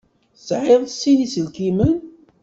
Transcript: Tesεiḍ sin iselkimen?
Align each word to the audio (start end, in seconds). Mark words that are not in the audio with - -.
Tesεiḍ 0.35 0.81
sin 0.99 1.19
iselkimen? 1.25 1.93